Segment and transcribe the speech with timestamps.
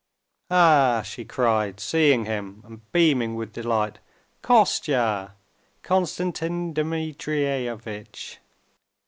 [0.49, 3.99] "Ah!" she cried, seeing him, and beaming with delight.
[4.41, 5.35] "Kostya!
[5.83, 8.39] Konstantin Dmitrievitch!"